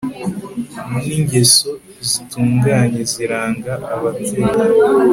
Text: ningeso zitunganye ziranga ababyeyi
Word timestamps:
ningeso 1.05 1.69
zitunganye 2.09 3.01
ziranga 3.11 3.73
ababyeyi 3.93 4.51